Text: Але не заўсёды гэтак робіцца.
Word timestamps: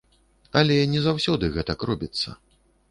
Але 0.61 0.77
не 0.93 1.03
заўсёды 1.05 1.53
гэтак 1.59 1.79
робіцца. 1.93 2.29